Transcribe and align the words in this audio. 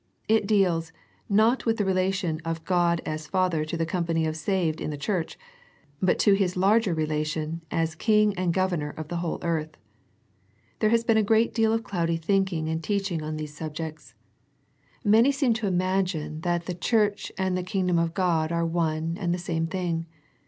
It 0.27 0.47
deals, 0.47 0.91
not 1.29 1.67
with 1.67 1.77
the 1.77 1.83
rela 1.83 2.11
tion 2.11 2.41
of 2.43 2.63
God 2.65 3.01
as 3.05 3.27
Father 3.27 3.63
to 3.63 3.77
the 3.77 3.85
company 3.85 4.25
of 4.25 4.35
saved 4.35 4.81
in 4.81 4.89
the 4.89 4.97
Church, 4.97 5.37
but 6.01 6.17
to 6.17 6.33
His 6.33 6.57
larger 6.57 6.91
relation 6.95 7.61
as 7.69 7.93
King 7.93 8.33
and 8.35 8.51
Governor 8.51 8.89
of 8.89 9.09
the 9.09 9.17
whole 9.17 9.37
earth. 9.43 9.77
There 10.79 10.89
has 10.89 11.03
been 11.03 11.17
a 11.17 11.21
great 11.21 11.53
deal 11.53 11.71
of 11.71 11.83
cloudy 11.83 12.17
thinking 12.17 12.67
and 12.67 12.83
teaching 12.83 13.21
on 13.21 13.35
these 13.37 13.55
subjects. 13.55 14.15
Many 15.03 15.31
seem 15.31 15.53
to 15.53 15.67
im 15.67 15.77
lo 15.77 15.85
Introductory 15.99 16.19
agine 16.31 16.41
that 16.41 16.65
the 16.65 16.73
Church 16.73 17.31
and 17.37 17.55
the 17.55 17.61
Kingdom 17.61 17.99
of 17.99 18.15
God 18.15 18.51
are 18.51 18.65
one 18.65 19.17
and 19.21 19.31
the 19.31 19.37
same 19.37 19.67
thing. 19.67 20.07